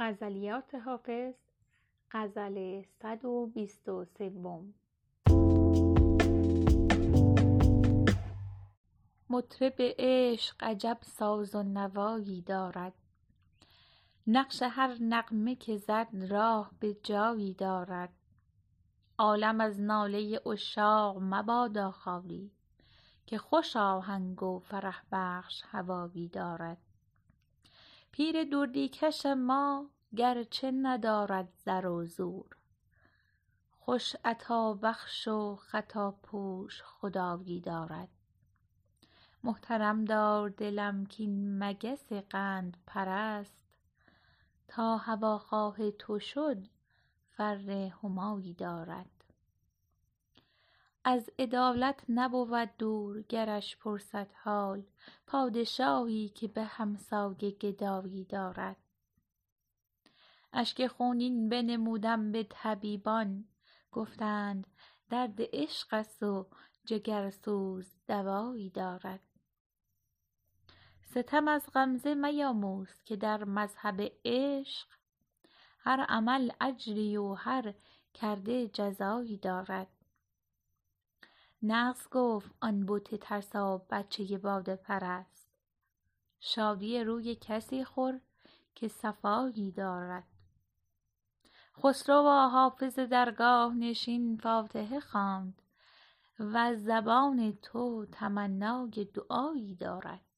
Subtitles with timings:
[0.00, 1.34] غزلیات حافظ
[2.10, 4.74] غزل صد و بیست و سوم.
[9.30, 12.92] مطرب عشق عجب ساز و نوایی دارد.
[14.26, 18.12] نقش هر نغمه که زد راه به جایی دارد.
[19.18, 22.50] عالم از ناله عشاق مبادا خالی
[23.26, 26.78] که خوش آهنگ و فرح بخش هوایی دارد.
[28.20, 32.56] پیر دردی کش ما گرچه ندارد زر و زور.
[33.78, 38.08] خوش عطابخش و خطاپوش خدایی دارد.
[39.44, 43.64] محترم دار دلم کاین مگس قندپرست
[44.68, 46.66] تا هواخواه تو شد
[47.30, 49.19] فر همایی دارد.
[51.04, 54.82] از عدالت نبود دور گرش پرسد حال
[55.26, 58.76] پادشاهی که به همسایه گدایی دارد.
[60.52, 63.44] اشک خونین بنمودم به طبیبان
[63.92, 64.66] گفتند
[65.10, 66.46] درد عشق است و
[66.84, 69.20] جگرسوز دوایی دارد.
[71.02, 74.88] ستم از غمزه میاموز که در مذهب عشق
[75.80, 77.74] هر عمل اجری و هر
[78.14, 79.88] کرده جزایی دارد.
[81.62, 85.50] نغز گفت آن بت ترسا بچه باده پرست.
[86.40, 88.20] شادی روی کسی خور
[88.74, 90.28] که صفایی دارد.
[91.82, 95.62] خسروا حافظ درگاه نشین فاتحه خواند
[96.38, 100.29] وز زبان تو تمنای دعایی دارد.